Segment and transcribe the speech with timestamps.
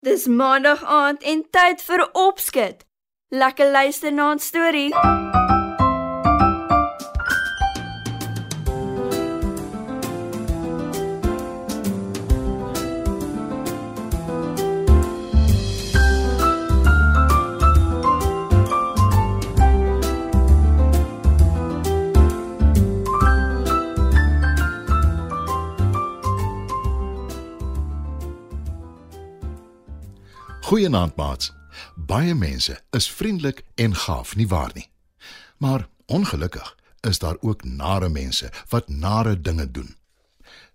[0.00, 2.84] Dis maandag aand en tyd vir opskud.
[3.34, 5.37] Lekker luister na 'n storie.
[30.78, 31.52] Goeienaand maats.
[31.96, 34.90] Baie mense is vriendelik en gaaf, nie waar nie?
[35.56, 39.96] Maar ongelukkig is daar ook nare mense wat nare dinge doen.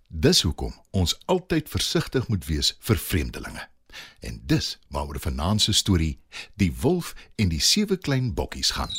[0.08, 3.68] Dis hoekom ons altyd versigtig moet wees vir vreemdelinge.
[4.20, 6.20] En dis waaroor vanaand se storie
[6.54, 8.92] Die Wolf en die sewe klein bokkies gaan.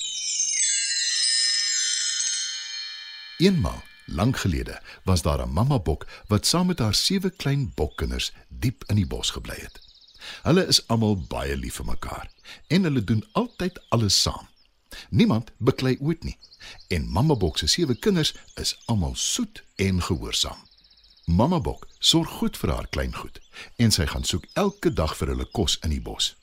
[3.37, 8.33] Eenmaal, lank gelede, was daar 'n mamma bok wat saam met haar sewe klein bokkinders
[8.49, 9.84] diep in die bos gebly het.
[10.43, 12.31] Hulle is almal baie lief vir mekaar
[12.69, 14.49] en hulle doen altyd alles saam.
[15.11, 16.39] Niemand beklei ooit nie.
[16.89, 20.61] En Mamma Bok se sewe kinders is almal soet en gehoorsaam.
[21.25, 23.41] Mamma Bok sorg goed vir haar kleingoed
[23.77, 26.35] en sy gaan soek elke dag vir hulle kos in die bos.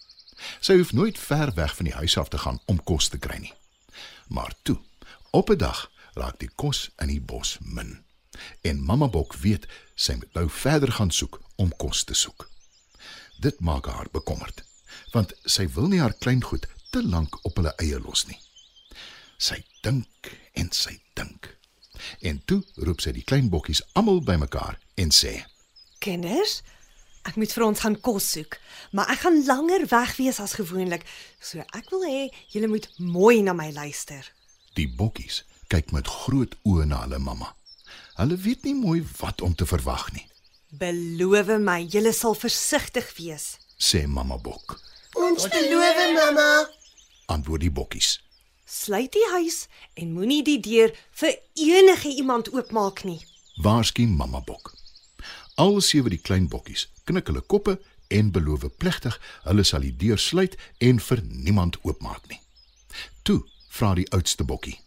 [0.59, 3.38] Sy hoef nooit ver weg van die huis af te gaan om kos te kry
[3.38, 3.54] nie.
[4.28, 4.78] Maar toe,
[5.32, 8.04] op 'n dag raak die kos in die bos min.
[8.62, 12.51] En Mamma Bok weet sy moet nou verder gaan soek om kos te soek.
[13.42, 14.61] Dit maak haar bekommerd,
[15.16, 18.38] want sy wil nie haar kleingoed te lank op hulle eie los nie.
[19.42, 21.50] Sy dink en sy dink.
[22.22, 25.39] En toe roep sy die klein bokkies almal bymekaar en sê:
[26.06, 26.59] Kinders,
[27.25, 28.59] ek moet vir ons gaan kos soek,
[28.94, 31.08] maar ek gaan langer weg wees as gewoonlik.
[31.42, 34.22] So ek wil hê julle moet mooi na my luister.
[34.78, 35.42] Die bokkies
[35.73, 37.56] kyk met groot oë na hulle mamma.
[38.19, 40.28] Hulle weet nie mooi wat om te verwag nie,
[40.72, 43.58] Beloof my, julle sal versigtig wees.
[43.78, 44.80] sê mamma bok.
[45.16, 46.70] Ons beloof, mamma.
[47.26, 48.20] Antwoord die bokkies.
[48.66, 49.68] Sluit die huis
[50.00, 53.20] en moenie die deur vir enige iemand oopmaak nie.
[53.64, 54.72] Waarskyn mamma bok.
[55.56, 57.76] Al sewe die klein bokkies knik hulle koppe
[58.08, 62.40] en beloof plegtig hulle sal die deur sluit en vir niemand oopmaak nie.
[63.24, 63.42] Toe
[63.76, 64.78] vra die oudste bokkie.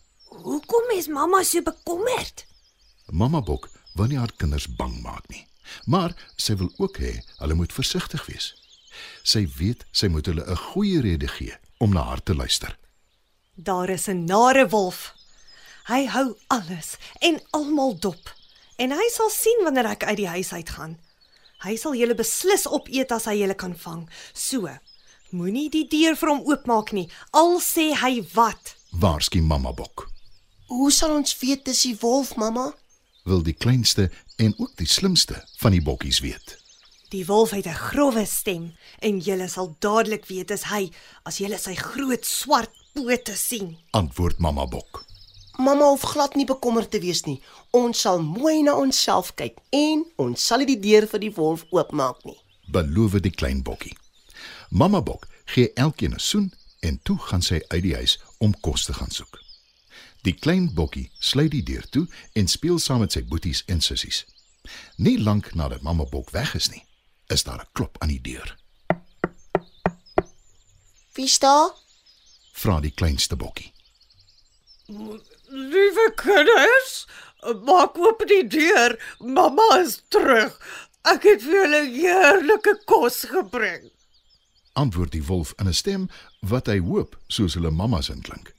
[0.45, 2.47] Hoekom is mamma so bekommerd?
[3.13, 5.45] Mamma bok wil nie haar kinders bang maak nie,
[5.85, 8.55] maar sy wil ook hê hulle moet versigtig wees.
[9.23, 12.79] Sy weet sy moet hulle 'n goeie rede gee om na haar te luister.
[13.55, 15.15] Daar is 'n nare wolf.
[15.85, 18.35] Hy hou alles en almal dop.
[18.77, 20.99] En hy sal sien wanneer ek uit die huis uitgaan.
[21.65, 24.11] Hy sal julle beslis opeet as hy julle kan vang.
[24.33, 24.69] So,
[25.31, 27.09] moenie die deur vir hom oopmaak nie.
[27.31, 28.75] Al sê hy wat.
[28.91, 30.09] Waarskyn mamma bok.
[30.67, 32.73] Hoe sal ons weet dis die wolf, mamma?
[33.25, 36.59] Wil die kleinste en ook die slimste van die bokkies weet.
[37.09, 40.91] Die wolf het 'n grouwe stem en julle sal dadelik weet dis hy
[41.23, 43.77] as julle sy groot swart pote sien.
[43.91, 45.05] Antwoord mamma bok.
[45.57, 47.41] Mamma hoef glad nie bekommerd te wees nie.
[47.71, 51.65] Ons sal mooi na onsself kyk en ons sal nie die deur vir die wolf
[51.71, 52.39] oopmaak nie.
[52.67, 53.97] beloof die klein bokkie.
[54.71, 58.85] Mamma bok gee elkeen 'n soen en toe gaan sy uit die huis om kos
[58.85, 59.44] te gaan soek.
[60.25, 64.23] Die klein bokkie sluit die deur toe en speel saam met sy boeties en sissies.
[64.97, 66.81] Nie lank nadat mamma bok weg is nie,
[67.29, 68.57] is daar 'n klop aan die deur.
[71.13, 71.71] Wie staan?
[72.53, 73.73] Vra die kleinste bokkie.
[75.49, 77.07] Liewe kinders,
[77.65, 78.97] maak oop die deur.
[79.19, 80.57] Mamma is terug.
[81.03, 83.91] Ek het vir julle heerlike kos gebring.
[84.73, 86.09] Antwoord die wolf in 'n stem
[86.41, 88.55] wat hy hoop soos hulle mamma se klink.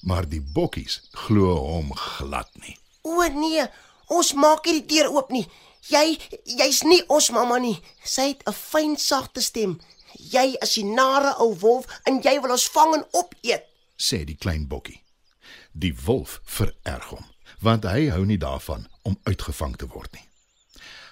[0.00, 2.76] Maar die bokkies glo hom glad nie.
[3.02, 3.64] O nee,
[4.06, 5.46] ons maak nie die deur oop nie.
[5.86, 6.18] Jy
[6.58, 7.78] jy's nie ons mamma nie.
[8.04, 9.80] Sy het 'n fyn sagte stem.
[10.18, 13.64] Jy is die nare ou wolf en jy wil ons vang en opeet.
[13.96, 15.02] sê die klein bokkie.
[15.72, 17.24] Die wolf vererg hom,
[17.60, 20.28] want hy hou nie daarvan om uitgevang te word nie.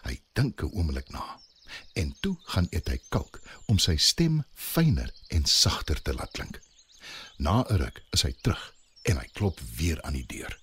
[0.05, 1.41] Hy dink 'n oomblik na
[1.95, 6.61] en toe gaan eet hy kalk om sy stem fyner en sagter te laat klink.
[7.39, 8.74] Na 'n ruk is hy terug
[9.09, 10.59] en hy klop weer aan die deur.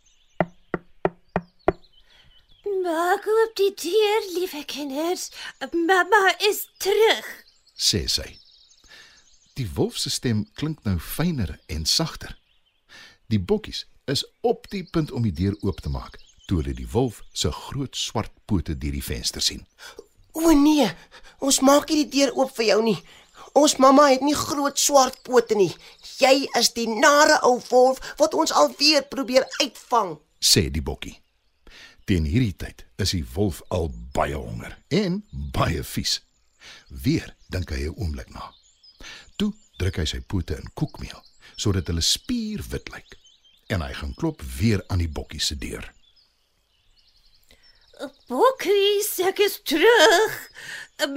[2.82, 5.30] Maak oop die deur, liewe kinders.
[5.72, 7.28] Mamma is terug.
[7.76, 8.28] sê sy.
[9.58, 12.38] Die wolf se stem klink nou fyner en sagter.
[13.34, 16.18] Die bokkies is op die punt om die deur oop te maak
[16.52, 19.64] toe hulle die wolf se groot swart pote deur die venster sien.
[20.36, 20.88] O nee,
[21.40, 22.98] ons maak nie die deur oop vir jou nie.
[23.54, 25.72] Ons mamma het nie groot swart pote nie.
[26.20, 30.18] Jy is die nare ou wolf wat ons alweer probeer uitvang.
[30.42, 31.20] sê die bokkie.
[32.06, 35.22] Teen hierdie tyd is die wolf al baie honger en
[35.54, 36.22] baie vies.
[36.90, 38.54] Weer dink hy 'n oomblik na.
[39.38, 41.22] Toe druk hy sy pote in koekmeel
[41.56, 43.18] sodat hulle spierwit lyk.
[43.68, 45.94] En hy gaan klop weer aan die bokkie se deur.
[48.28, 50.38] Bokkie, ek is terug.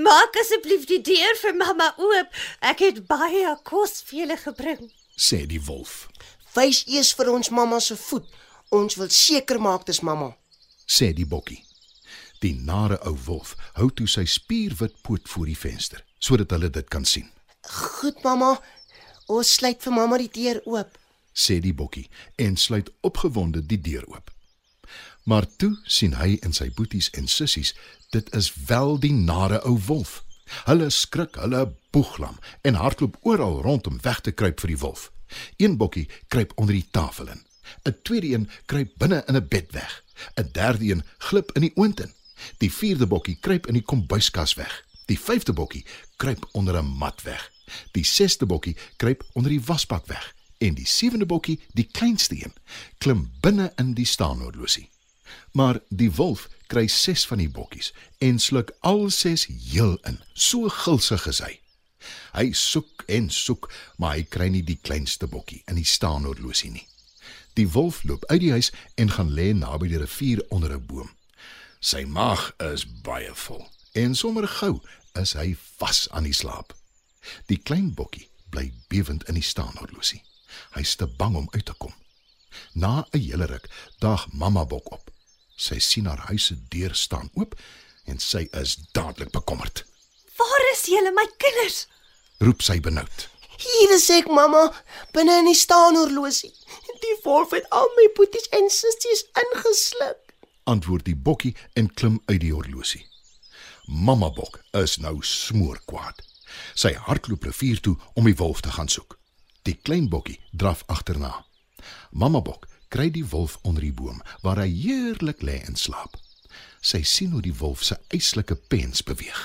[0.04, 2.32] Maak asseblief die deur vir mamma oop.
[2.60, 4.90] Ek het baie kos vir julle gebring.
[5.16, 6.08] sê die wolf.
[6.56, 8.26] Wys eers vir ons mamma se voet.
[8.70, 10.34] Ons wil seker maak dis mamma.
[10.86, 11.62] sê die bokkie.
[12.40, 16.88] Die nare ou wolf hou toe sy spierwit poot voor die venster sodat hulle dit
[16.88, 17.30] kan sien.
[17.68, 18.58] Goed mamma.
[19.28, 20.98] Ons sluit vir mamma die deur oop.
[21.34, 24.33] sê die bokkie en sluit opgewonde die deur oop.
[25.24, 27.74] Maar toe sien hy en sy boeties en sissies,
[28.10, 30.22] dit is wel die nare ou wolf.
[30.68, 35.10] Hulle skrik, hulle boeglam en hardloop oral rond om weg te kruip vir die wolf.
[35.56, 37.42] Een bokkie kruip onder die tafel in.
[37.88, 40.04] 'n Tweede een kruip binne in 'n bed weg.
[40.40, 42.12] 'n Derde een glip in die oond in.
[42.58, 44.84] Die vierde bokkie kruip in die kombuiskas weg.
[45.06, 45.84] Die vyfde bokkie
[46.16, 47.50] kruip onder 'n mat weg.
[47.92, 52.52] Die sesde bokkie kruip onder die wasbak weg en die sewende bokkie, die kleinste een,
[52.98, 54.88] klim binne in die staanhorlosie.
[55.52, 60.20] Maar die wolf kry 6 van die bokkies en sluk al 6 heel in.
[60.32, 61.58] So gulsig is hy.
[62.34, 66.86] Hy soek en soek, maar hy kry nie die kleinste bokkie in die staanhorlosie nie.
[67.54, 71.10] Die wolf loop uit die huis en gaan lê naby die rivier onder 'n boom.
[71.80, 74.80] Sy maag is baie vol en sommer gou
[75.12, 76.74] is hy vas aan die slaap.
[77.46, 80.22] Die klein bokkie bly bewend in die staanhorlosie.
[80.76, 81.94] Hy's te bang om uit te kom.
[82.72, 83.68] Na 'n hele ruk
[83.98, 85.10] daag mamma bok op.
[85.56, 87.54] Sy sien haar huis se deur staan oop
[88.04, 89.84] en sy is dadelik bekommerd.
[90.36, 91.86] Waar is julle my kinders?
[92.38, 93.28] Roep sy benoud.
[93.56, 94.66] Hier is ek mamma,
[95.14, 96.50] binne in die staanhorlosie.
[97.04, 100.34] Die wolf het al my boeties en sissies ingesluk.
[100.64, 103.04] Antwoord die bokkie en klim uit die horlosie.
[103.86, 106.22] Mamma bok is nou smoorkwaad.
[106.74, 109.18] Sy hardloop rivier toe om die wolf te gaan soek.
[109.64, 111.44] Die klein bokkie draf agterna.
[112.10, 116.18] Mamma bok kry die wolf onder die boom waar hy heerlik lê en slaap.
[116.84, 119.40] Sy sien hoe die wolf se eislike pens beweeg.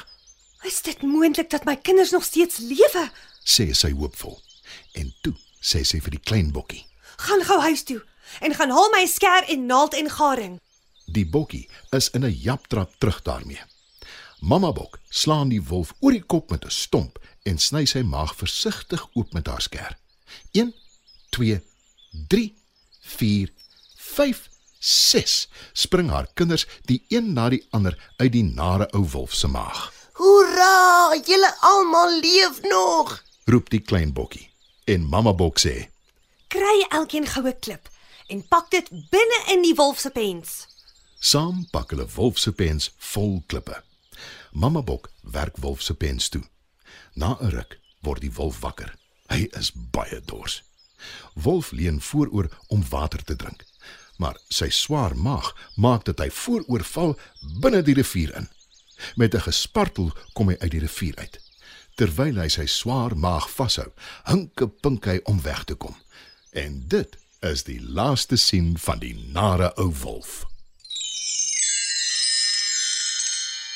[0.67, 3.05] Is dit moontlik dat my kinders nog steeds lewe?
[3.47, 4.35] sê sy hoopvol.
[4.99, 5.33] En toe
[5.63, 6.83] sê sy vir die klein bokkie.
[7.23, 8.01] Gaan gou huis toe
[8.43, 10.59] en gaan haal my skêr en naald en garing.
[11.07, 13.63] Die bokkie is in 'n japtrap terug daarmee.
[14.41, 18.35] Mamma bok slaan die wolf oor die kop met 'n stomp en sny sy maag
[18.35, 19.95] versigtig oop met haar skêr.
[20.51, 20.73] 1
[21.29, 21.61] 2
[22.27, 22.53] 3
[23.01, 23.53] 4
[23.95, 24.49] 5
[24.79, 29.47] 6 spring haar kinders die een na die ander uit die nare ou wolf se
[29.47, 29.89] maag.
[30.19, 33.23] Hoera, julle almal leef nog.
[33.45, 34.49] Roep die klein bokkie.
[34.83, 35.89] En mamma bok sê:
[36.47, 37.89] Kry elkeen goue klip
[38.27, 40.65] en pak dit binne in die wolf se pens.
[41.19, 43.83] Saam pak hulle wolf se pens vol klippe.
[44.51, 46.43] Mamma bok werk wolf se pens toe.
[47.13, 48.98] Na 'n ruk word die wolf wakker.
[49.29, 50.61] Hy is baie dors.
[51.33, 53.63] Wolf leun vooroor om water te drink,
[54.17, 57.13] maar sy swaar maag maak dat hy vooroor val
[57.61, 58.49] binne die rivier in.
[59.15, 61.39] Met 'n gespartel kom hy uit die rivier uit.
[61.95, 63.91] Terwyl hy sy swaar maag vashou,
[64.23, 65.95] hinke pink hy om weg te kom.
[66.51, 70.45] En dit is die laaste sien van die nare ou wolf.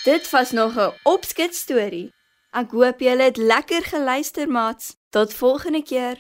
[0.03, 2.11] Dit was nog 'n opskets storie.
[2.51, 4.95] Ek hoop julle het lekker geluister, maats.
[5.13, 6.17] Tot volgende keer.